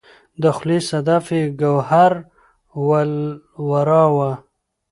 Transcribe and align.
د 0.41 0.43
خولې 0.55 0.77
صدف 0.89 1.25
یې 1.37 1.43
ګوهر 1.61 2.11
ولوراوه 2.87 4.31